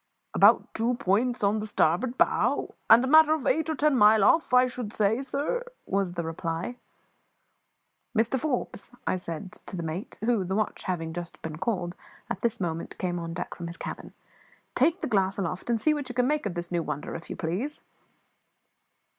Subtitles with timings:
[0.33, 4.23] "About two points on the starboard bow, and a matter of eight or ten mile
[4.23, 6.77] off, I should say, sir," was the reply.
[8.17, 11.93] "Mr Forbes," said I to the mate, who, the watch having just been called,
[12.31, 14.13] at this moment came on deck from his cabin,
[14.73, 17.29] "take the glass aloft, and see what you can make of this new wonder, if
[17.29, 17.81] you please."